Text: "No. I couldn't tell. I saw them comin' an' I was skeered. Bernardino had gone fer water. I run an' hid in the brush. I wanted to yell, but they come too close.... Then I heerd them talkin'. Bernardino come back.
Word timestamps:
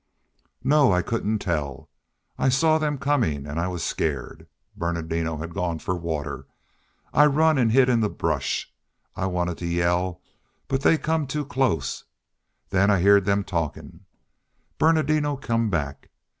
"No. 0.63 0.91
I 0.91 1.03
couldn't 1.03 1.37
tell. 1.37 1.87
I 2.35 2.49
saw 2.49 2.79
them 2.79 2.97
comin' 2.97 3.45
an' 3.45 3.59
I 3.59 3.67
was 3.67 3.83
skeered. 3.83 4.47
Bernardino 4.75 5.37
had 5.37 5.53
gone 5.53 5.77
fer 5.77 5.93
water. 5.93 6.47
I 7.13 7.27
run 7.27 7.59
an' 7.59 7.69
hid 7.69 7.87
in 7.87 7.99
the 7.99 8.09
brush. 8.09 8.73
I 9.15 9.27
wanted 9.27 9.59
to 9.59 9.67
yell, 9.67 10.19
but 10.67 10.81
they 10.81 10.97
come 10.97 11.27
too 11.27 11.45
close.... 11.45 12.05
Then 12.71 12.89
I 12.89 12.97
heerd 12.99 13.25
them 13.25 13.43
talkin'. 13.43 14.05
Bernardino 14.79 15.35
come 15.37 15.69
back. 15.69 16.09